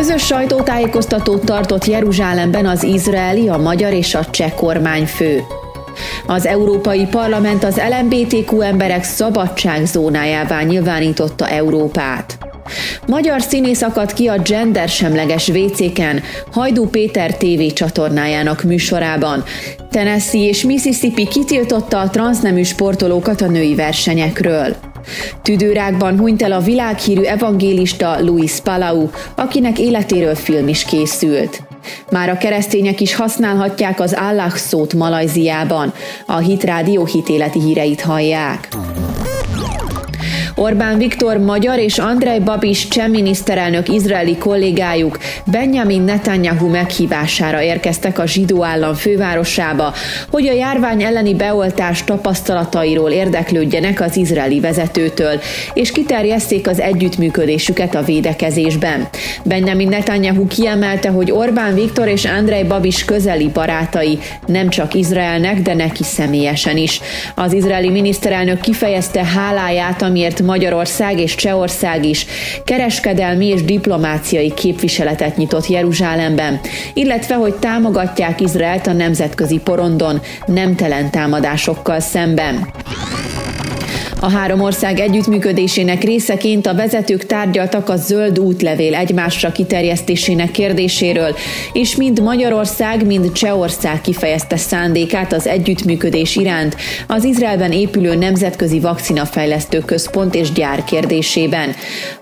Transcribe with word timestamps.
Közös 0.00 0.26
sajtótájékoztatót 0.26 1.44
tartott 1.44 1.84
Jeruzsálemben 1.84 2.66
az 2.66 2.82
izraeli, 2.82 3.48
a 3.48 3.56
magyar 3.56 3.92
és 3.92 4.14
a 4.14 4.24
cseh 4.24 4.52
kormányfő. 4.52 5.42
Az 6.26 6.46
Európai 6.46 7.06
Parlament 7.06 7.64
az 7.64 7.80
LMBTQ 7.90 8.60
emberek 8.60 9.04
szabadságzónájává 9.04 10.62
nyilvánította 10.62 11.48
Európát. 11.48 12.38
Magyar 13.06 13.40
színész 13.40 13.82
akadt 13.82 14.12
ki 14.12 14.26
a 14.26 14.38
gendersemleges 14.38 15.48
WC-ken 15.48 16.22
Hajdú 16.52 16.88
Péter 16.88 17.36
TV 17.36 17.72
csatornájának 17.74 18.62
műsorában. 18.62 19.44
Tennessee 19.90 20.48
és 20.48 20.62
Mississippi 20.62 21.28
kitiltotta 21.28 22.00
a 22.00 22.10
transznemű 22.10 22.62
sportolókat 22.62 23.40
a 23.40 23.46
női 23.46 23.74
versenyekről. 23.74 24.89
Tüdőrákban 25.42 26.18
hunyt 26.18 26.42
el 26.42 26.52
a 26.52 26.60
világhírű 26.60 27.22
evangélista 27.22 28.16
Luis 28.20 28.60
Palau, 28.60 29.08
akinek 29.34 29.78
életéről 29.78 30.34
film 30.34 30.68
is 30.68 30.84
készült. 30.84 31.62
Már 32.10 32.28
a 32.28 32.36
keresztények 32.36 33.00
is 33.00 33.14
használhatják 33.14 34.00
az 34.00 34.16
Allah 34.30 34.50
szót 34.50 34.94
Malajziában. 34.94 35.92
A 36.26 36.36
Hit 36.36 36.64
Rádió 36.64 37.04
hitéleti 37.04 37.60
híreit 37.60 38.00
hallják. 38.00 38.68
Orbán 40.60 40.98
Viktor 40.98 41.38
magyar 41.38 41.78
és 41.78 41.98
Andrej 41.98 42.38
Babis 42.38 42.88
cseh 42.88 43.08
miniszterelnök 43.08 43.88
izraeli 43.88 44.36
kollégájuk 44.36 45.18
Benjamin 45.46 46.02
Netanyahu 46.02 46.68
meghívására 46.68 47.62
érkeztek 47.62 48.18
a 48.18 48.26
zsidó 48.26 48.64
állam 48.64 48.94
fővárosába, 48.94 49.94
hogy 50.30 50.48
a 50.48 50.52
járvány 50.52 51.02
elleni 51.02 51.34
beoltás 51.34 52.04
tapasztalatairól 52.04 53.10
érdeklődjenek 53.10 54.00
az 54.00 54.16
izraeli 54.16 54.60
vezetőtől, 54.60 55.40
és 55.74 55.92
kiterjeszték 55.92 56.68
az 56.68 56.80
együttműködésüket 56.80 57.94
a 57.94 58.02
védekezésben. 58.02 59.08
Benjamin 59.44 59.88
Netanyahu 59.88 60.46
kiemelte, 60.46 61.08
hogy 61.08 61.30
Orbán 61.30 61.74
Viktor 61.74 62.08
és 62.08 62.24
Andrej 62.24 62.64
Babis 62.64 63.04
közeli 63.04 63.48
barátai 63.48 64.18
nem 64.46 64.68
csak 64.68 64.94
Izraelnek, 64.94 65.60
de 65.60 65.74
neki 65.74 66.02
személyesen 66.02 66.76
is. 66.76 67.00
Az 67.34 67.52
izraeli 67.52 67.90
miniszterelnök 67.90 68.60
kifejezte 68.60 69.24
háláját, 69.24 70.02
amiért 70.02 70.48
Magyarország 70.50 71.18
és 71.18 71.34
Csehország 71.34 72.04
is 72.04 72.26
kereskedelmi 72.64 73.46
és 73.46 73.64
diplomáciai 73.64 74.54
képviseletet 74.54 75.36
nyitott 75.36 75.66
Jeruzsálemben, 75.66 76.60
illetve 76.94 77.34
hogy 77.34 77.54
támogatják 77.54 78.40
Izraelt 78.40 78.86
a 78.86 78.92
nemzetközi 78.92 79.58
porondon 79.58 80.20
nemtelen 80.46 81.10
támadásokkal 81.10 82.00
szemben. 82.00 82.68
A 84.22 84.30
három 84.30 84.60
ország 84.60 84.98
együttműködésének 84.98 86.02
részeként 86.02 86.66
a 86.66 86.74
vezetők 86.74 87.26
tárgyaltak 87.26 87.88
a 87.88 87.96
zöld 87.96 88.38
útlevél 88.38 88.94
egymásra 88.94 89.52
kiterjesztésének 89.52 90.50
kérdéséről, 90.50 91.34
és 91.72 91.96
mind 91.96 92.22
Magyarország, 92.22 93.06
mind 93.06 93.32
Csehország 93.32 94.00
kifejezte 94.00 94.56
szándékát 94.56 95.32
az 95.32 95.46
együttműködés 95.46 96.36
iránt 96.36 96.76
az 97.06 97.24
Izraelben 97.24 97.72
épülő 97.72 98.14
Nemzetközi 98.14 98.80
Vakcinafejlesztő 98.80 99.78
Központ 99.78 100.34
és 100.34 100.52
gyár 100.52 100.84
kérdésében. 100.84 101.74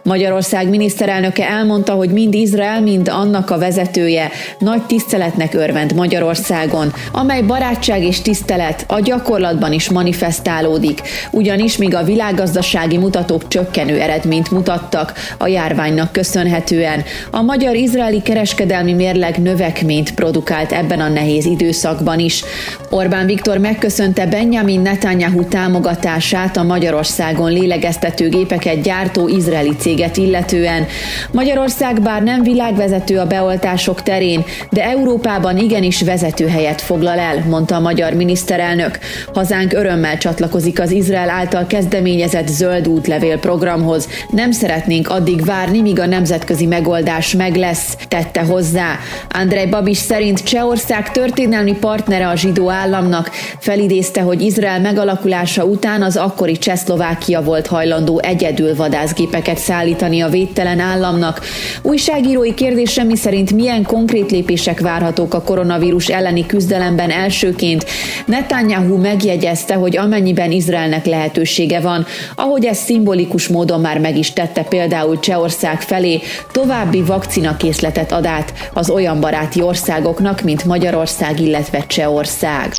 Magyarország 0.02 0.68
miniszterelnöke 0.68 1.48
elmondta, 1.48 1.92
hogy 1.92 2.10
mind 2.10 2.34
Izrael, 2.34 2.80
mind 2.80 3.08
annak 3.08 3.50
a 3.50 3.58
vezetője 3.58 4.30
nagy 4.58 4.82
tiszteletnek 4.82 5.54
örvend 5.54 5.94
Magyarországon, 5.94 6.92
amely 7.12 7.42
barátság 7.42 8.02
és 8.02 8.20
tisztelet 8.20 8.84
a 8.88 9.00
gyakorlatban 9.00 9.72
is 9.72 9.90
manifestálódik, 9.90 11.00
ugyanis 11.30 11.76
mi 11.76 11.87
míg 11.88 11.96
a 11.96 12.04
világgazdasági 12.04 12.96
mutatók 12.98 13.48
csökkenő 13.48 14.00
eredményt 14.00 14.50
mutattak 14.50 15.12
a 15.38 15.46
járványnak 15.46 16.12
köszönhetően. 16.12 17.04
A 17.30 17.42
magyar-izraeli 17.42 18.22
kereskedelmi 18.22 18.92
mérleg 18.92 19.42
növekményt 19.42 20.14
produkált 20.14 20.72
ebben 20.72 21.00
a 21.00 21.08
nehéz 21.08 21.44
időszakban 21.44 22.18
is. 22.18 22.44
Orbán 22.90 23.26
Viktor 23.26 23.58
megköszönte 23.58 24.26
Benjamin 24.26 24.80
Netanyahu 24.80 25.44
támogatását 25.44 26.56
a 26.56 26.62
Magyarországon 26.62 27.52
lélegeztető 27.52 28.28
gépeket 28.28 28.82
gyártó 28.82 29.28
izraeli 29.28 29.76
céget 29.78 30.16
illetően. 30.16 30.86
Magyarország 31.30 32.02
bár 32.02 32.22
nem 32.22 32.42
világvezető 32.42 33.18
a 33.18 33.26
beoltások 33.26 34.02
terén, 34.02 34.44
de 34.70 34.84
Európában 34.84 35.58
igenis 35.58 36.02
vezető 36.02 36.48
helyet 36.48 36.80
foglal 36.80 37.18
el, 37.18 37.44
mondta 37.48 37.74
a 37.74 37.80
magyar 37.80 38.12
miniszterelnök. 38.12 38.98
Hazánk 39.34 39.72
örömmel 39.72 40.18
csatlakozik 40.18 40.80
az 40.80 40.90
Izrael 40.90 41.30
által 41.30 41.66
kezdeményezett 41.78 42.48
zöld 42.48 42.88
útlevél 42.88 43.38
programhoz. 43.38 44.08
Nem 44.30 44.50
szeretnénk 44.50 45.08
addig 45.08 45.44
várni, 45.44 45.80
míg 45.80 46.00
a 46.00 46.06
nemzetközi 46.06 46.66
megoldás 46.66 47.34
meg 47.34 47.56
lesz, 47.56 47.96
tette 48.08 48.40
hozzá. 48.40 48.98
Andrej 49.30 49.66
Babis 49.66 49.96
szerint 49.96 50.42
Csehország 50.42 51.10
történelmi 51.10 51.74
partnere 51.74 52.28
a 52.28 52.36
zsidó 52.36 52.70
államnak, 52.70 53.30
felidézte, 53.58 54.20
hogy 54.20 54.42
Izrael 54.42 54.80
megalakulása 54.80 55.64
után 55.64 56.02
az 56.02 56.16
akkori 56.16 56.58
Csehszlovákia 56.58 57.42
volt 57.42 57.66
hajlandó 57.66 58.20
egyedül 58.22 58.76
vadászgépeket 58.76 59.58
szállítani 59.58 60.20
a 60.20 60.28
védtelen 60.28 60.80
államnak. 60.80 61.40
Újságírói 61.82 62.54
kérdése 62.54 63.02
mi 63.02 63.16
szerint 63.16 63.52
milyen 63.52 63.82
konkrét 63.82 64.30
lépések 64.30 64.80
várhatók 64.80 65.34
a 65.34 65.42
koronavírus 65.42 66.08
elleni 66.08 66.46
küzdelemben 66.46 67.10
elsőként. 67.10 67.84
Netanyahu 68.26 68.96
megjegyezte, 68.96 69.74
hogy 69.74 69.96
amennyiben 69.96 70.50
Izraelnek 70.50 71.06
lehetőség 71.06 71.67
lehetősége 71.68 71.80
van, 71.80 72.06
ahogy 72.34 72.64
ez 72.64 72.78
szimbolikus 72.78 73.48
módon 73.48 73.80
már 73.80 73.98
meg 73.98 74.16
is 74.16 74.32
tette 74.32 74.62
például 74.62 75.18
Csehország 75.18 75.80
felé, 75.80 76.20
további 76.52 77.02
vakcinakészletet 77.02 78.12
ad 78.12 78.26
át 78.26 78.52
az 78.72 78.90
olyan 78.90 79.20
baráti 79.20 79.62
országoknak, 79.62 80.42
mint 80.42 80.64
Magyarország, 80.64 81.40
illetve 81.40 81.86
Csehország. 81.86 82.72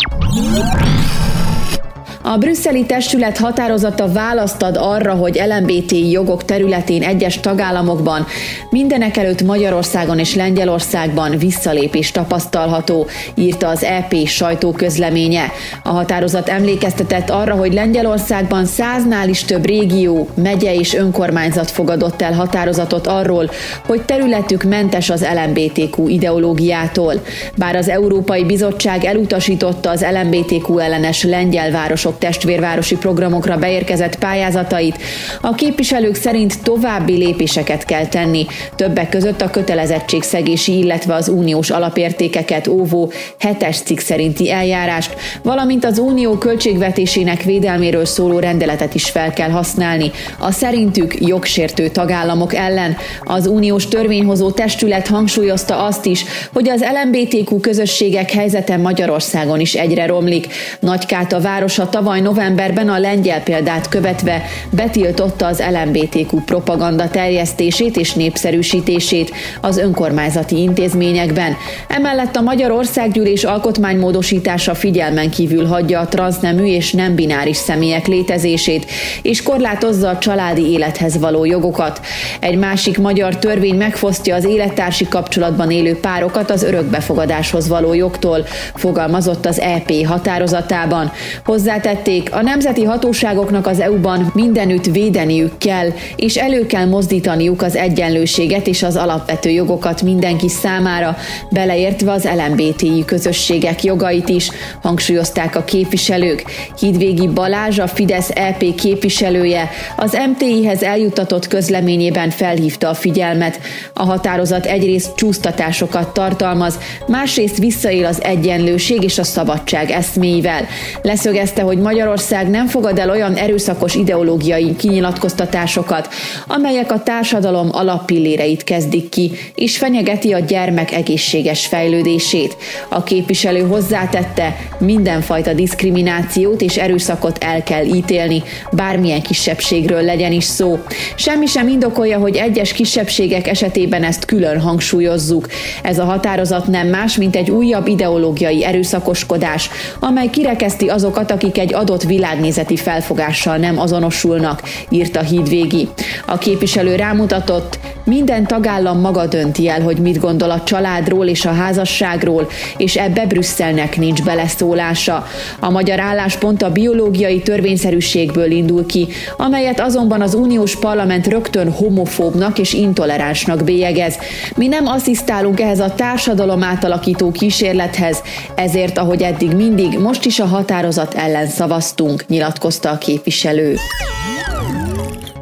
A 2.22 2.38
brüsszeli 2.38 2.85
testület 2.85 3.38
határozata 3.38 4.12
választ 4.12 4.62
ad 4.62 4.78
arra, 4.80 5.13
hogy 5.13 5.41
LMBT 5.47 5.91
jogok 6.12 6.46
területén 6.46 7.03
egyes 7.03 7.40
tagállamokban, 7.40 8.25
mindenek 8.69 9.18
előtt 9.18 9.41
Magyarországon 9.41 10.19
és 10.19 10.35
Lengyelországban 10.35 11.38
visszalépés 11.38 12.12
tapasztalható, 12.12 13.07
írta 13.35 13.68
az 13.68 13.84
EP 13.84 14.16
sajtóközleménye. 14.25 15.52
A 15.84 15.90
határozat 15.90 16.50
emlékeztetett 16.50 17.30
arra, 17.30 17.56
hogy 17.56 17.74
Lengyelországban 17.74 18.66
száznál 18.66 19.30
is 19.30 19.44
több 19.44 19.66
régió, 19.66 20.28
megye 20.34 20.75
és 20.75 20.94
önkormányzat 20.94 21.72
fogadott 21.72 22.22
el 22.22 22.34
határozatot 22.34 23.07
arról, 23.07 23.50
hogy 23.86 24.01
területük 24.01 24.63
mentes 24.63 25.09
az 25.09 25.25
LMBTQ 25.36 26.07
ideológiától. 26.07 27.13
Bár 27.56 27.75
az 27.75 27.90
Európai 27.90 28.44
Bizottság 28.46 29.06
elutasította 29.06 29.90
az 29.90 30.06
LMBTQ 30.12 30.78
ellenes 30.78 31.24
lengyel 31.24 31.72
városok 31.72 32.09
testvérvárosi 32.18 32.97
programokra 32.97 33.58
beérkezett 33.58 34.18
pályázatait, 34.18 34.97
a 35.42 35.56
képviselők 35.56 36.16
szerint 36.16 36.64
további 36.64 37.14
lépéseket 37.14 37.86
kell 37.86 38.06
tenni, 38.06 38.46
többek 38.75 39.09
között 39.09 39.42
a 39.42 39.50
kötelezettségszegési, 39.50 40.78
illetve 40.78 41.14
az 41.14 41.28
uniós 41.28 41.69
alapértékeket 41.69 42.68
óvó 42.68 43.12
hetes 43.40 43.78
cikk 43.78 44.00
szerinti 44.00 44.52
eljárást, 44.52 45.16
valamint 45.44 45.86
az 45.86 46.00
unió 46.00 46.38
költségvetésének 46.38 47.44
védelméről 47.44 48.06
szóló 48.06 48.40
rendeletet 48.40 48.96
is 48.96 49.09
fel 49.09 49.34
kell 49.34 49.50
használni, 49.50 50.12
a 50.40 50.52
szerintük 50.52 51.16
jogsértő 51.19 51.88
tagállamok 51.88 52.56
ellen. 52.56 52.98
Az 53.24 53.48
uniós 53.48 53.88
törvényhozó 53.88 54.52
testület 54.52 55.08
hangsúlyozta 55.08 55.84
azt 55.84 56.06
is, 56.06 56.25
hogy 56.53 56.69
az 56.69 56.86
LMBTQ 57.03 57.59
közösségek 57.59 58.31
helyzete 58.31 58.78
Magyarországon 58.78 59.59
is 59.59 59.74
egyre 59.74 60.06
romlik. 60.06 60.48
Nagykáta 60.80 61.40
városa 61.40 61.90
tavaly 61.90 61.99
Tavaly 62.00 62.22
novemberben 62.22 62.90
a 62.90 63.00
lengyel 63.00 63.44
példát 63.44 63.90
követve 63.90 64.42
betiltotta 64.69 65.46
az 65.46 65.63
LMBTQ 65.72 66.44
propaganda 66.46 67.10
terjesztését 67.10 67.98
és 67.98 68.13
népszerűsítését 68.13 69.31
az 69.62 69.78
önkormányzati 69.78 70.62
intézményekben. 70.62 71.56
Emellett 71.88 72.36
a 72.36 72.42
Magyar 72.42 72.72
Országgyűlés 72.72 73.44
alkotmánymódosítása 73.44 74.75
figyelmen 74.75 75.30
kívül 75.30 75.66
hagyja 75.66 76.00
a 76.00 76.07
transznemű 76.07 76.66
és 76.66 76.92
nem 76.92 77.16
bináris 77.16 77.57
személyek 77.57 78.07
létezését, 78.07 78.92
és 79.22 79.44
korlátozza 79.44 80.10
a 80.10 80.18
családi 80.18 80.72
élethez 80.72 81.18
való 81.18 81.45
jogokat. 81.45 82.02
Egy 82.40 82.57
másik 82.57 82.98
magyar 82.98 83.38
törvény 83.38 83.75
megfosztja 83.75 84.36
az 84.36 84.45
élettársi 84.45 85.07
kapcsolatban 85.07 85.72
élő 85.72 86.00
párokat 86.00 86.52
az 86.52 86.63
örökbefogadáshoz 86.63 87.68
való 87.68 87.94
jogtól, 87.94 88.45
fogalmazott 88.75 89.45
az 89.45 89.60
EP 89.60 90.06
határozatában. 90.06 91.12
Hozzátett 91.45 91.88
Hozzátették, 91.89 92.33
a 92.33 92.41
nemzeti 92.41 92.83
hatóságoknak 92.83 93.68
az 93.68 93.80
EU-ban 93.80 94.31
mindenütt 94.33 94.86
védeniük 94.86 95.57
kell, 95.57 95.88
és 96.15 96.36
elő 96.36 96.65
kell 96.65 96.86
mozdítaniuk 96.86 97.62
az 97.62 97.75
egyenlőséget 97.75 98.68
és 98.68 98.83
az 98.83 98.95
alapvető 98.95 99.50
jogokat 99.50 100.01
mindenki 100.01 100.50
számára, 100.50 101.18
beleértve 101.50 102.12
az 102.12 102.27
LMBTI 102.47 103.03
közösségek 103.06 103.83
jogait 103.83 104.30
is, 104.30 104.50
hangsúlyozták 104.81 105.56
a 105.56 105.63
képviselők. 105.63 106.44
Hídvégi 106.80 107.27
Balázs, 107.27 107.80
a 107.80 107.88
Fidesz 107.88 108.30
EP 108.30 108.75
képviselője, 108.75 109.69
az 109.97 110.18
MTI-hez 110.30 110.83
eljutatott 110.83 111.47
közleményében 111.47 112.30
felhívta 112.30 112.89
a 112.89 112.94
figyelmet. 112.94 113.59
A 113.94 114.03
határozat 114.03 114.65
egyrészt 114.65 115.15
csúsztatásokat 115.15 116.13
tartalmaz, 116.13 116.80
másrészt 117.07 117.57
visszaél 117.57 118.06
az 118.06 118.24
egyenlőség 118.24 119.03
és 119.03 119.18
a 119.18 119.24
szabadság 119.24 119.92
eszméivel. 119.92 120.68
Leszögezte, 121.01 121.62
hogy 121.62 121.77
Magyarország 121.81 122.50
nem 122.50 122.68
fogad 122.68 123.00
el 123.00 123.10
olyan 123.10 123.34
erőszakos 123.36 123.96
ideológiai 123.96 124.76
kinyilatkoztatásokat, 124.76 126.10
amelyek 126.48 126.92
a 126.92 127.04
társadalom 127.04 127.70
alappilléreit 127.72 128.64
kezdik 128.64 129.10
ki, 129.10 129.31
és 129.56 129.78
fenyegeti 129.78 130.34
a 130.34 130.40
gyermek 130.40 130.92
egészséges 130.92 131.66
fejlődését. 131.66 132.58
A 132.90 133.04
képviselő 133.04 133.62
hozzátette, 133.62 134.56
mindenfajta 134.78 135.54
diszkriminációt 135.54 136.62
és 136.62 136.78
erőszakot 136.78 137.44
el 137.44 137.64
kell 137.64 137.86
ítélni, 137.86 138.44
bármilyen 138.72 139.22
kisebbségről 139.22 140.02
legyen 140.02 140.31
is 140.31 140.44
szó. 140.44 140.80
Semmi 141.16 141.46
sem 141.46 141.68
indokolja, 141.68 142.18
hogy 142.18 142.36
egyes 142.36 142.74
kisebbségek 142.74 143.48
esetében 143.48 144.04
ezt 144.04 144.26
külön 144.26 144.60
hangsúlyozzuk. 144.60 145.48
Ez 145.84 146.00
a 146.00 146.04
határozat 146.04 146.68
nem 146.68 146.88
más, 146.88 147.18
mint 147.18 147.36
egy 147.36 147.50
újabb 147.50 147.88
ideológiai 147.88 148.66
erőszakoskodás, 148.66 149.70
amely 150.00 150.30
kirekeszti 150.30 150.88
azokat, 150.88 151.31
akik 151.31 151.58
egy 151.58 151.69
adott 151.74 152.04
világnézeti 152.04 152.75
felfogással 152.75 153.57
nem 153.57 153.80
azonosulnak, 153.80 154.62
írta 154.89 155.21
Hídvégi. 155.21 155.88
A 156.25 156.38
képviselő 156.38 156.95
rámutatott, 156.95 157.80
minden 158.10 158.48
tagállam 158.48 159.00
maga 159.00 159.25
dönti 159.25 159.68
el, 159.68 159.81
hogy 159.81 159.98
mit 159.98 160.19
gondol 160.19 160.51
a 160.51 160.63
családról 160.63 161.27
és 161.27 161.45
a 161.45 161.51
házasságról, 161.51 162.48
és 162.77 162.95
ebbe 162.95 163.25
Brüsszelnek 163.25 163.98
nincs 163.98 164.24
beleszólása. 164.24 165.25
A 165.60 165.69
magyar 165.69 166.00
álláspont 166.00 166.62
a 166.62 166.71
biológiai 166.71 167.42
törvényszerűségből 167.42 168.51
indul 168.51 168.86
ki, 168.86 169.07
amelyet 169.38 169.80
azonban 169.80 170.21
az 170.21 170.33
uniós 170.33 170.75
parlament 170.75 171.27
rögtön 171.27 171.71
homofóbnak 171.71 172.60
és 172.60 172.74
intoleránsnak 172.74 173.63
bélyegez. 173.63 174.18
Mi 174.56 174.68
nem 174.68 174.88
asszisztálunk 174.88 175.60
ehhez 175.60 175.80
a 175.80 175.94
társadalom 175.95 176.63
átalakító 176.63 177.31
kísérlethez, 177.31 178.21
ezért, 178.56 178.98
ahogy 178.98 179.21
eddig 179.21 179.51
mindig, 179.56 180.00
most 180.00 180.25
is 180.25 180.39
a 180.39 180.45
határozat 180.45 181.13
ellen 181.13 181.48
szavaztunk, 181.59 182.27
nyilatkozta 182.27 182.89
a 182.89 182.97
képviselő. 182.97 183.75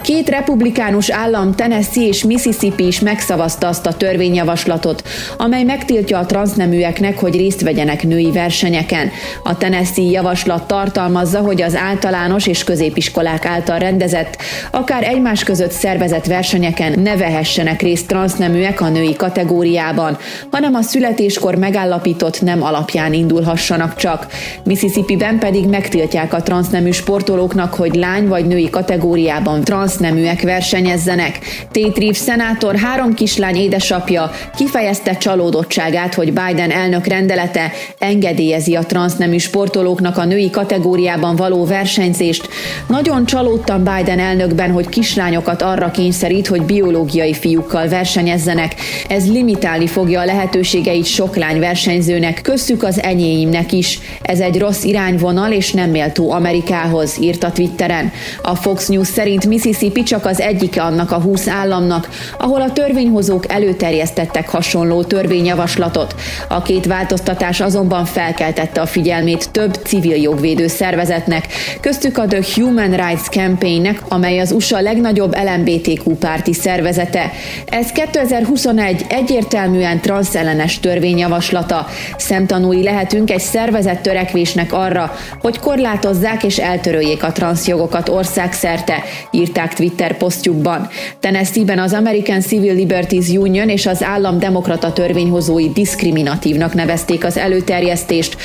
Két 0.02 0.28
republikánus 0.28 1.10
állam, 1.10 1.54
Tennessee 1.54 2.06
és 2.06 2.25
Mississippi 2.25 2.87
is 2.87 3.00
megszavazta 3.00 3.69
azt 3.69 3.87
a 3.87 3.93
törvényjavaslatot, 3.93 5.08
amely 5.37 5.62
megtiltja 5.62 6.19
a 6.19 6.26
transzneműeknek, 6.26 7.19
hogy 7.19 7.37
részt 7.37 7.62
vegyenek 7.62 8.02
női 8.02 8.31
versenyeken. 8.31 9.10
A 9.44 9.56
Tennessee 9.56 10.10
javaslat 10.10 10.66
tartalmazza, 10.66 11.40
hogy 11.40 11.62
az 11.62 11.76
általános 11.76 12.46
és 12.46 12.64
középiskolák 12.64 13.44
által 13.44 13.78
rendezett, 13.78 14.37
akár 14.70 15.04
egymás 15.04 15.44
között 15.44 15.70
szervezett 15.70 16.26
versenyeken 16.26 17.00
ne 17.00 17.16
vehessenek 17.16 17.82
részt 17.82 18.06
transzneműek 18.06 18.81
a 18.81 18.88
női 18.88 19.16
kategóriában, 19.16 20.18
hanem 20.50 20.75
a 20.75 20.82
születéskor 20.82 21.54
megállapított 21.54 22.40
nem 22.42 22.62
alapján 22.62 23.12
indulhassanak 23.12 23.97
csak. 23.97 24.26
Mississippi-ben 24.64 25.38
pedig 25.38 25.66
megtiltják 25.66 26.35
a 26.35 26.42
transznemű 26.42 26.90
sportolóknak, 26.90 27.75
hogy 27.75 27.94
lány 27.94 28.28
vagy 28.28 28.47
női 28.47 28.71
kategóriában 28.71 29.64
transz 29.64 29.90
transzneműek 29.92 30.42
versenyezzenek. 30.42 31.38
Tate 31.70 32.12
szenátor 32.12 32.76
három 32.76 33.14
kislány 33.14 33.56
édesapja 33.56 34.30
kifejezte 34.56 35.16
csalódottságát, 35.16 36.14
hogy 36.14 36.32
Biden 36.32 36.70
elnök 36.70 37.06
rendelete 37.06 37.72
engedélyezi 37.99 38.75
a 38.75 38.82
transznemű 38.82 39.38
sportolóknak 39.38 40.18
a 40.18 40.25
női 40.25 40.50
kategóriában 40.50 41.37
való 41.37 41.64
versenyzést. 41.64 42.49
Nagyon 42.88 43.26
csalódtam 43.26 43.84
Biden 43.84 44.18
elnökben, 44.18 44.70
hogy 44.70 44.88
kislányokat 44.88 45.62
arra 45.62 45.90
kényszerít, 45.90 46.46
hogy 46.46 46.62
biológiai 46.62 47.34
fiúkkal 47.34 47.88
versenyezzenek. 47.88 48.75
Ez 49.08 49.30
limitálni 49.30 49.87
fogja 49.87 50.20
a 50.20 50.25
lehetőségeit 50.25 51.06
sok 51.06 51.37
lány 51.37 51.58
versenyzőnek, 51.58 52.40
köszük 52.42 52.82
az 52.82 53.02
enyéimnek 53.02 53.72
is. 53.72 53.99
Ez 54.22 54.40
egy 54.40 54.58
rossz 54.58 54.84
irányvonal 54.84 55.52
és 55.52 55.72
nem 55.72 55.90
méltó 55.90 56.30
Amerikához, 56.30 57.16
írta 57.20 57.52
Twitteren. 57.52 58.12
A 58.42 58.54
Fox 58.54 58.88
News 58.88 59.06
szerint 59.06 59.46
Mississippi 59.46 59.81
Mississippi 59.82 60.02
csak 60.14 60.26
az 60.26 60.40
egyike 60.40 60.82
annak 60.82 61.10
a 61.10 61.20
20 61.20 61.48
államnak, 61.48 62.08
ahol 62.38 62.60
a 62.60 62.72
törvényhozók 62.72 63.52
előterjesztettek 63.52 64.48
hasonló 64.48 65.02
törvényjavaslatot. 65.02 66.14
A 66.48 66.62
két 66.62 66.86
változtatás 66.86 67.60
azonban 67.60 68.04
felkeltette 68.04 68.80
a 68.80 68.86
figyelmét 68.86 69.50
több 69.50 69.74
civil 69.74 70.16
jogvédő 70.16 70.66
szervezetnek, 70.66 71.46
köztük 71.80 72.18
a 72.18 72.26
The 72.26 72.40
Human 72.54 72.90
Rights 72.90 73.28
Campaignnek, 73.28 74.02
amely 74.08 74.38
az 74.38 74.52
USA 74.52 74.80
legnagyobb 74.80 75.36
LMBTQ 75.44 76.14
párti 76.14 76.52
szervezete. 76.52 77.30
Ez 77.68 77.92
2021 77.92 79.04
egyértelműen 79.08 80.00
transzellenes 80.00 80.80
törvényjavaslata. 80.80 81.86
Szemtanúi 82.16 82.82
lehetünk 82.82 83.30
egy 83.30 83.40
szervezett 83.40 84.02
törekvésnek 84.02 84.72
arra, 84.72 85.14
hogy 85.40 85.58
korlátozzák 85.58 86.44
és 86.44 86.58
eltöröljék 86.58 87.22
a 87.22 87.32
transzjogokat 87.32 88.08
országszerte, 88.08 89.02
írták 89.30 89.72
írták 89.73 89.97
Twitter 89.97 90.17
posztjukban. 90.17 90.88
Tennessee-ben 91.21 91.79
az 91.79 91.93
American 91.93 92.41
Civil 92.41 92.75
Liberties 92.75 93.29
Union 93.29 93.69
és 93.69 93.87
az 93.87 94.02
állam 94.02 94.38
demokrata 94.38 94.93
törvényhozói 94.93 95.71
diszkriminatívnak 95.71 96.75
nevezték 96.75 97.25
az 97.25 97.37
előterjesztést. 97.37 98.37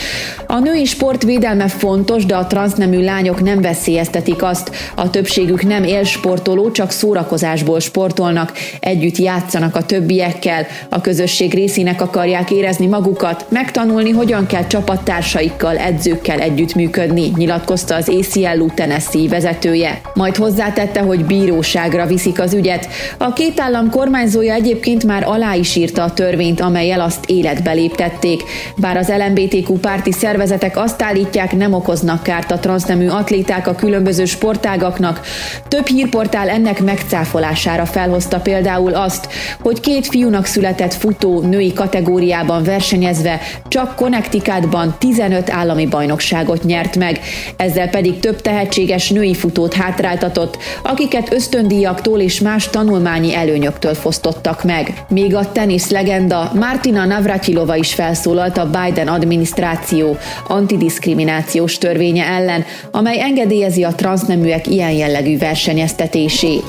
A 0.48 0.60
női 0.60 0.86
sport 0.86 1.24
védelme 1.24 1.68
fontos, 1.68 2.26
de 2.26 2.36
a 2.36 2.48
transznemű 2.48 3.04
lányok 3.04 3.42
nem 3.44 3.62
veszélyeztetik 3.62 4.44
azt. 4.44 4.72
A 4.96 5.10
többségük 5.10 5.64
nem 5.64 5.84
élsportoló, 5.84 6.72
csak 6.72 6.92
szórakozásból 6.92 7.80
sportolnak, 7.80 8.52
együtt 8.80 9.18
játszanak 9.18 9.76
a 9.76 9.86
többiekkel, 9.86 10.66
a 10.90 11.02
közösség 11.02 11.54
részének 11.54 12.02
akarják 12.02 12.52
érezni 12.52 12.86
magukat, 12.86 13.46
megtanulni, 13.50 14.12
hogyan 14.12 14.46
kell 14.46 14.68
csapattársaikkal, 14.68 15.78
edzőkkel 15.78 16.40
együttműködni, 16.40 17.32
nyilatkozta 17.36 17.96
az 17.96 18.10
ACLU 18.10 18.68
Tennessee 18.74 19.28
vezetője. 19.28 20.02
Majd 20.14 20.36
hozzátette, 20.36 21.02
hogy 21.02 21.17
bíróságra 21.26 22.06
viszik 22.06 22.40
az 22.40 22.54
ügyet. 22.54 22.88
A 23.18 23.34
két 23.34 23.60
állam 23.60 23.90
kormányzója 23.90 24.54
egyébként 24.54 25.04
már 25.04 25.24
alá 25.24 25.54
is 25.54 25.76
írta 25.76 26.04
a 26.04 26.14
törvényt, 26.14 26.62
amelyel 26.62 27.02
azt 27.02 27.26
életbe 27.26 27.72
léptették. 27.72 28.44
Bár 28.76 28.98
az 28.98 29.12
LMBTQ 29.18 29.74
párti 29.74 30.12
szervezetek 30.12 30.78
azt 30.78 31.02
állítják, 31.02 31.56
nem 31.56 31.74
okoznak 31.74 32.24
kárt 32.24 32.52
a 32.52 32.60
transznemű 32.60 33.08
atléták 33.08 33.68
a 33.68 33.76
különböző 33.76 34.26
sportágaknak. 34.26 35.22
Több 35.68 35.88
hírportál 35.88 36.50
ennek 36.50 36.82
megcáfolására 36.84 37.86
felhozta 37.86 38.40
például 38.40 38.94
azt, 38.94 39.28
hogy 39.62 39.80
két 39.80 40.08
fiúnak 40.08 40.46
született 40.46 40.94
futó 40.94 41.42
női 41.42 41.74
kategóriában 41.74 42.64
versenyezve 42.64 43.40
csak 43.68 43.96
Connecticutban 43.96 44.96
15 45.00 45.50
állami 45.50 45.86
bajnokságot 45.86 46.64
nyert 46.64 46.98
meg, 46.98 47.20
ezzel 47.58 47.90
pedig 47.90 48.20
több 48.20 48.42
tehetséges 48.42 49.10
női 49.10 49.34
futót 49.34 49.74
hátráltatott, 49.74 50.58
akiket 51.08 51.34
ösztöndíjaktól 51.34 52.20
és 52.20 52.40
más 52.40 52.70
tanulmányi 52.70 53.36
előnyöktől 53.36 53.94
fosztottak 53.94 54.64
meg. 54.64 55.06
Még 55.10 55.36
a 55.36 55.52
tenisz 55.52 55.90
legenda 55.90 56.52
Martina 56.54 57.06
Navratilova 57.06 57.76
is 57.76 57.94
felszólalt 57.94 58.58
a 58.58 58.70
Biden 58.70 59.08
adminisztráció 59.08 60.18
antidiszkriminációs 60.48 61.78
törvénye 61.78 62.26
ellen, 62.26 62.66
amely 62.92 63.22
engedélyezi 63.22 63.84
a 63.84 63.96
transzneműek 63.96 64.68
ilyen 64.68 64.92
jellegű 64.92 65.38
versenyeztetését. 65.38 66.66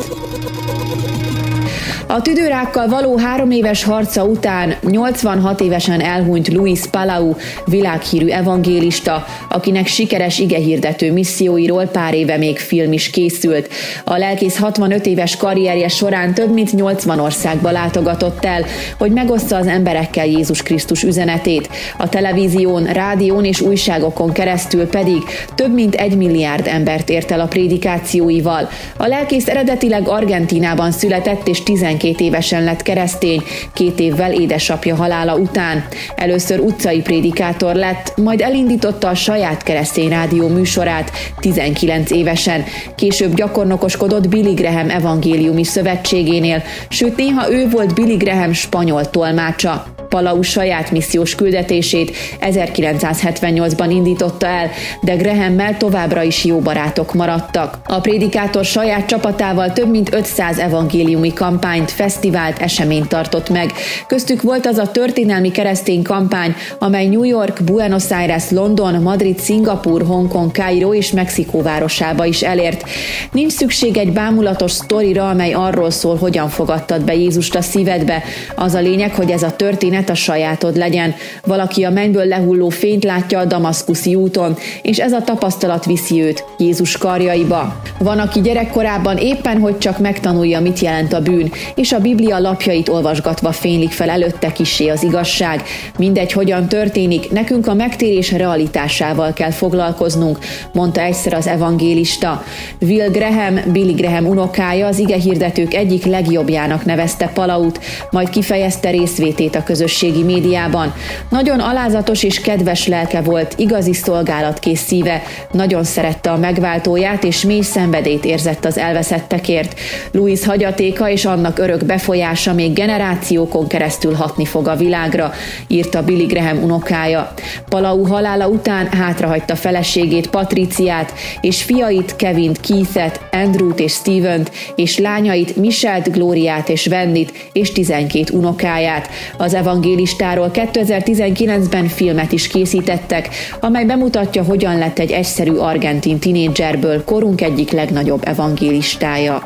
A 2.10 2.22
tüdőrákkal 2.22 2.88
való 2.88 3.16
három 3.16 3.50
éves 3.50 3.84
harca 3.84 4.24
után 4.24 4.74
86 4.82 5.60
évesen 5.60 6.00
elhunyt 6.00 6.48
Luis 6.48 6.80
Palau, 6.90 7.34
világhírű 7.66 8.28
evangélista, 8.28 9.26
akinek 9.48 9.86
sikeres 9.86 10.38
igehirdető 10.38 11.12
misszióiról 11.12 11.84
pár 11.86 12.14
éve 12.14 12.36
még 12.36 12.58
film 12.58 12.92
is 12.92 13.10
készült. 13.10 13.68
A 14.04 14.16
lelkész 14.16 14.58
65 14.58 15.06
éves 15.06 15.36
karrierje 15.36 15.88
során 15.88 16.34
több 16.34 16.52
mint 16.52 16.72
80 16.72 17.18
országba 17.18 17.70
látogatott 17.70 18.44
el, 18.44 18.64
hogy 18.98 19.10
megoszta 19.10 19.56
az 19.56 19.66
emberekkel 19.66 20.26
Jézus 20.26 20.62
Krisztus 20.62 21.02
üzenetét. 21.02 21.68
A 21.96 22.08
televízión, 22.08 22.84
rádión 22.84 23.44
és 23.44 23.60
újságokon 23.60 24.32
keresztül 24.32 24.86
pedig 24.86 25.22
több 25.54 25.74
mint 25.74 25.94
egy 25.94 26.16
milliárd 26.16 26.66
embert 26.66 27.10
ért 27.10 27.30
el 27.30 27.40
a 27.40 27.46
prédikációival. 27.46 28.68
A 28.96 29.06
lelkész 29.06 29.48
eredetileg 29.48 30.08
Argentinában 30.08 30.90
született 30.90 31.48
és 31.48 31.62
12 31.62 31.96
12 31.98 32.24
évesen 32.24 32.64
lett 32.64 32.82
keresztény, 32.82 33.42
két 33.72 34.00
évvel 34.00 34.32
édesapja 34.32 34.96
halála 34.96 35.36
után. 35.36 35.84
Először 36.16 36.60
utcai 36.60 37.00
prédikátor 37.00 37.74
lett, 37.74 38.12
majd 38.16 38.40
elindította 38.40 39.08
a 39.08 39.14
saját 39.14 39.62
keresztény 39.62 40.08
rádió 40.08 40.48
műsorát 40.48 41.10
19 41.40 42.10
évesen. 42.10 42.64
Később 42.94 43.34
gyakornokoskodott 43.34 44.28
Billy 44.28 44.54
Graham 44.54 44.90
evangéliumi 44.90 45.64
szövetségénél, 45.64 46.62
sőt 46.88 47.16
néha 47.16 47.52
ő 47.52 47.68
volt 47.68 47.94
Billy 47.94 48.16
Graham 48.16 48.52
spanyol 48.52 49.10
tolmácsa. 49.10 49.97
Palau 50.08 50.42
saját 50.42 50.90
missziós 50.90 51.34
küldetését 51.34 52.16
1978-ban 52.40 53.86
indította 53.90 54.46
el, 54.46 54.70
de 55.02 55.14
Graham-mel 55.14 55.76
továbbra 55.76 56.22
is 56.22 56.44
jó 56.44 56.58
barátok 56.58 57.14
maradtak. 57.14 57.78
A 57.86 58.00
prédikátor 58.00 58.64
saját 58.64 59.06
csapatával 59.06 59.72
több 59.72 59.90
mint 59.90 60.14
500 60.14 60.58
evangéliumi 60.58 61.32
kampányt, 61.32 61.90
fesztivált, 61.90 62.58
eseményt 62.58 63.08
tartott 63.08 63.50
meg. 63.50 63.72
Köztük 64.06 64.42
volt 64.42 64.66
az 64.66 64.78
a 64.78 64.90
történelmi 64.90 65.50
keresztény 65.50 66.02
kampány, 66.02 66.54
amely 66.78 67.06
New 67.06 67.22
York, 67.22 67.62
Buenos 67.64 68.10
Aires, 68.10 68.50
London, 68.50 69.02
Madrid, 69.02 69.38
Szingapur, 69.38 70.02
Hongkong, 70.06 70.50
Kairo 70.50 70.94
és 70.94 71.12
Mexikó 71.12 71.62
városába 71.62 72.24
is 72.24 72.42
elért. 72.42 72.88
Nincs 73.32 73.52
szükség 73.52 73.96
egy 73.96 74.12
bámulatos 74.12 74.70
sztorira, 74.70 75.28
amely 75.28 75.52
arról 75.52 75.90
szól, 75.90 76.16
hogyan 76.16 76.48
fogadtad 76.48 77.04
be 77.04 77.14
Jézust 77.14 77.54
a 77.54 77.62
szívedbe. 77.62 78.22
Az 78.54 78.74
a 78.74 78.80
lényeg, 78.80 79.14
hogy 79.14 79.30
ez 79.30 79.42
a 79.42 79.56
történet 79.56 79.97
történet 79.98 80.10
a 80.10 80.14
sajátod 80.14 80.76
legyen. 80.76 81.14
Valaki 81.44 81.84
a 81.84 81.90
mennyből 81.90 82.24
lehulló 82.24 82.68
fényt 82.68 83.04
látja 83.04 83.38
a 83.38 83.44
damaszkuszi 83.44 84.14
úton, 84.14 84.56
és 84.82 84.98
ez 84.98 85.12
a 85.12 85.22
tapasztalat 85.22 85.84
viszi 85.84 86.22
őt 86.22 86.44
Jézus 86.58 86.96
karjaiba. 86.96 87.80
Van, 87.98 88.18
aki 88.18 88.40
gyerekkorában 88.40 89.16
éppen, 89.16 89.60
hogy 89.60 89.78
csak 89.78 89.98
megtanulja, 89.98 90.60
mit 90.60 90.78
jelent 90.78 91.12
a 91.12 91.20
bűn, 91.20 91.52
és 91.74 91.92
a 91.92 91.98
Biblia 91.98 92.38
lapjait 92.38 92.88
olvasgatva 92.88 93.52
fénylik 93.52 93.90
fel 93.90 94.08
előtte 94.08 94.52
kisé 94.52 94.88
az 94.88 95.02
igazság. 95.02 95.62
Mindegy, 95.98 96.32
hogyan 96.32 96.68
történik, 96.68 97.30
nekünk 97.30 97.66
a 97.66 97.74
megtérés 97.74 98.32
realitásával 98.32 99.32
kell 99.32 99.50
foglalkoznunk, 99.50 100.38
mondta 100.72 101.00
egyszer 101.00 101.32
az 101.32 101.46
evangélista. 101.46 102.42
Will 102.80 103.10
Graham, 103.10 103.60
Billy 103.72 103.92
Graham 103.92 104.26
unokája 104.26 104.86
az 104.86 104.98
igehirdetők 104.98 105.74
egyik 105.74 106.04
legjobbjának 106.04 106.84
nevezte 106.84 107.30
Palaut, 107.34 107.80
majd 108.10 108.28
kifejezte 108.28 108.90
részvétét 108.90 109.54
a 109.54 109.62
közös 109.62 109.87
közösségi 109.88 110.22
médiában. 110.22 110.94
Nagyon 111.28 111.60
alázatos 111.60 112.22
és 112.22 112.40
kedves 112.40 112.86
lelke 112.86 113.20
volt, 113.20 113.54
igazi 113.56 113.92
szolgálatkész 113.92 114.80
szíve, 114.80 115.22
nagyon 115.52 115.84
szerette 115.84 116.30
a 116.30 116.36
megváltóját, 116.36 117.24
és 117.24 117.42
mély 117.42 117.60
szenvedét 117.60 118.24
érzett 118.24 118.64
az 118.64 118.78
elveszettekért. 118.78 119.80
Louis 120.12 120.44
hagyatéka 120.44 121.10
és 121.10 121.24
annak 121.24 121.58
örök 121.58 121.84
befolyása 121.84 122.52
még 122.52 122.72
generációkon 122.72 123.66
keresztül 123.66 124.14
hatni 124.14 124.44
fog 124.44 124.68
a 124.68 124.76
világra, 124.76 125.32
írta 125.68 126.02
Billy 126.02 126.24
Graham 126.24 126.62
unokája. 126.62 127.32
Palau 127.68 128.06
halála 128.06 128.48
után 128.48 128.86
hátrahagyta 128.86 129.56
feleségét, 129.56 130.30
Patriciát, 130.30 131.12
és 131.40 131.62
fiait, 131.62 132.16
Kevint, 132.16 132.60
Keithet, 132.60 133.20
Andrewt 133.32 133.80
és 133.80 133.92
Stevent, 133.92 134.50
és 134.74 134.98
lányait, 134.98 135.56
Michelt, 135.56 136.12
Glóriát 136.12 136.68
és 136.68 136.86
Vendit, 136.86 137.32
és 137.52 137.72
12 137.72 138.36
unokáját. 138.36 139.08
Az 139.36 139.54
evangélium 139.54 139.77
evangélistáról 139.78 140.50
2019-ben 140.52 141.86
filmet 141.86 142.32
is 142.32 142.48
készítettek, 142.48 143.28
amely 143.60 143.84
bemutatja, 143.84 144.42
hogyan 144.42 144.78
lett 144.78 144.98
egy 144.98 145.10
egyszerű 145.10 145.52
argentin 145.52 146.18
tinédzserből 146.18 147.04
korunk 147.04 147.40
egyik 147.40 147.70
legnagyobb 147.70 148.22
evangélistája. 148.24 149.44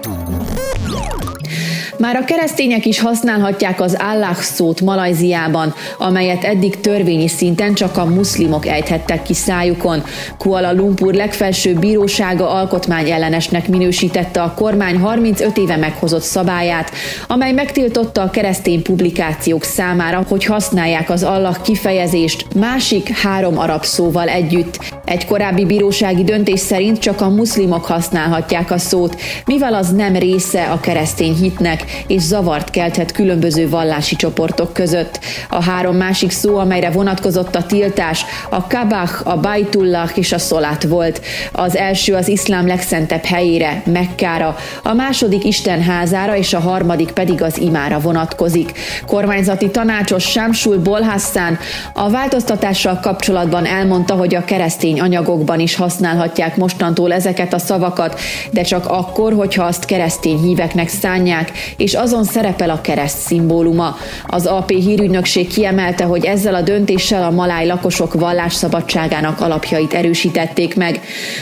Már 2.03 2.17
a 2.17 2.25
keresztények 2.25 2.87
is 2.87 3.01
használhatják 3.01 3.81
az 3.81 3.97
Allah 3.99 4.35
szót 4.35 4.81
Malajziában, 4.81 5.75
amelyet 5.99 6.45
eddig 6.45 6.81
törvényi 6.81 7.29
szinten 7.29 7.75
csak 7.75 7.97
a 7.97 8.05
muszlimok 8.05 8.67
ejthettek 8.67 9.23
ki 9.23 9.35
szájukon. 9.35 10.03
Kuala 10.39 10.73
Lumpur 10.73 11.15
legfelsőbb 11.15 11.79
bírósága 11.79 12.51
alkotmányellenesnek 12.51 13.69
minősítette 13.69 14.43
a 14.43 14.55
kormány 14.55 14.99
35 14.99 15.59
éve 15.59 15.77
meghozott 15.77 16.23
szabályát, 16.23 16.91
amely 17.27 17.53
megtiltotta 17.53 18.23
a 18.23 18.31
keresztény 18.31 18.83
publikációk 18.83 19.63
számára, 19.63 20.25
hogy 20.29 20.45
használják 20.45 21.11
az 21.11 21.23
Allah 21.23 21.57
kifejezést 21.63 22.47
másik 22.55 23.09
három 23.09 23.59
arab 23.59 23.85
szóval 23.85 24.29
együtt. 24.29 24.92
Egy 25.05 25.27
korábbi 25.27 25.65
bírósági 25.65 26.25
döntés 26.25 26.61
szerint 26.61 26.99
csak 26.99 27.21
a 27.21 27.29
muszlimok 27.29 27.85
használhatják 27.85 28.71
a 28.71 28.79
szót, 28.79 29.21
mivel 29.47 29.75
az 29.75 29.91
nem 29.93 30.17
része 30.17 30.65
a 30.65 30.81
keresztény 30.81 31.35
hitnek, 31.35 31.85
és 32.07 32.23
zavart 32.23 32.71
kelthet 32.71 33.13
különböző 33.13 33.69
vallási 33.69 34.17
csoportok 34.17 34.73
között. 34.73 35.21
A 35.49 35.63
három 35.63 35.97
másik 35.97 36.31
szó, 36.31 36.57
amelyre 36.57 36.91
vonatkozott 36.91 37.55
a 37.55 37.63
tiltás, 37.63 38.25
a 38.51 38.67
kabach, 38.67 39.27
a 39.29 39.41
bajtullah 39.41 40.11
és 40.15 40.33
a 40.33 40.39
szolát 40.39 40.83
volt. 40.83 41.21
Az 41.53 41.77
első 41.77 42.15
az 42.15 42.29
iszlám 42.29 42.67
legszentebb 42.67 43.25
helyére, 43.25 43.83
Mekkára, 43.87 44.57
a 44.83 44.93
második 44.93 45.45
Isten 45.45 45.83
házára 45.83 46.37
és 46.37 46.55
a 46.55 46.61
harmadik 46.61 47.11
pedig 47.11 47.43
az 47.43 47.59
imára 47.59 48.01
vonatkozik. 48.01 48.73
Kormányzati 49.07 49.71
tanácsos 49.71 50.25
Samsul 50.25 50.79
Bolhassan 50.79 51.59
a 51.93 52.11
változtatással 52.11 52.99
kapcsolatban 53.03 53.67
elmondta, 53.67 54.15
hogy 54.15 54.35
a 54.35 54.45
keresztény 54.45 54.92
keresztény 54.93 55.01
anyagokban 55.01 55.61
is 55.61 55.75
használhatják 55.75 56.57
mostantól 56.57 57.13
ezeket 57.13 57.55
a 57.55 57.59
szavakat, 57.59 58.21
de 58.51 58.63
csak 58.63 58.87
akkor, 58.87 59.33
hogyha 59.33 59.65
azt 59.65 59.85
keresztény 59.85 60.39
híveknek 60.39 60.89
szánják, 60.89 61.53
és 61.77 61.95
azon 61.95 62.25
szerepel 62.25 62.71
a 62.71 62.81
kereszt 62.81 63.19
szimbóluma. 63.19 63.97
Az 64.27 64.47
AP 64.47 64.71
hírügynökség 64.71 65.49
kiemelte, 65.49 66.05
hogy 66.05 66.25
ezzel 66.25 66.55
a 66.55 66.61
döntéssel 66.61 67.23
a 67.23 67.31
maláj 67.31 67.67
lakosok 67.67 68.15
vallásszabadságának 68.15 69.41
alapjait 69.41 69.93
erősítették 69.93 70.77
meg. 70.77 71.01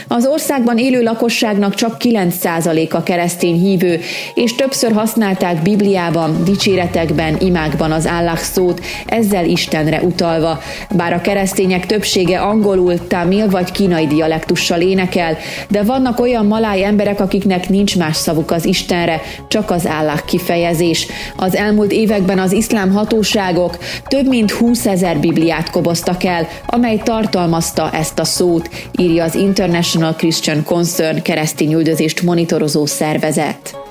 Az 0.09 0.26
országban 0.26 0.78
élő 0.78 1.02
lakosságnak 1.02 1.75
csak 1.75 1.97
9%-a 1.99 3.02
keresztény 3.02 3.59
hívő, 3.59 4.00
és 4.35 4.54
többször 4.54 4.92
használták 4.92 5.62
Bibliában, 5.62 6.45
dicséretekben, 6.45 7.37
imákban 7.40 7.92
az 7.92 8.07
állás 8.07 8.40
szót, 8.40 8.80
ezzel 9.07 9.45
Istenre 9.45 10.00
utalva. 10.02 10.61
Bár 10.97 11.12
a 11.12 11.21
keresztények 11.21 11.87
többsége 11.87 12.40
angolul, 12.40 13.07
tamil 13.40 13.59
vagy 13.61 13.73
kínai 13.73 14.06
dialektussal 14.06 14.80
énekel, 14.80 15.37
de 15.68 15.82
vannak 15.82 16.20
olyan 16.20 16.47
maláj 16.47 16.85
emberek, 16.85 17.20
akiknek 17.20 17.68
nincs 17.68 17.97
más 17.97 18.16
szavuk 18.16 18.50
az 18.50 18.64
Istenre, 18.64 19.20
csak 19.49 19.70
az 19.70 19.87
állák 19.87 20.25
kifejezés. 20.25 21.06
Az 21.37 21.54
elmúlt 21.54 21.92
években 21.92 22.38
az 22.38 22.52
iszlám 22.52 22.92
hatóságok 22.92 23.78
több 24.09 24.28
mint 24.28 24.50
20 24.50 24.87
ezer 24.87 25.18
bibliát 25.18 25.70
koboztak 25.70 26.25
el, 26.25 26.49
amely 26.66 27.00
tartalmazta 27.04 27.90
ezt 27.92 28.18
a 28.18 28.25
szót, 28.25 28.70
írja 28.99 29.25
az 29.25 29.35
International 29.35 30.14
Christian 30.14 30.64
Concern 30.64 31.23
keresztény 31.23 31.73
üldözést 31.73 32.23
monitorozó 32.23 32.87
szervezet. 32.87 33.89